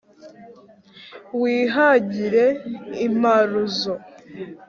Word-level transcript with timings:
wihagire 1.41 2.45
imparuzo, 3.07 3.93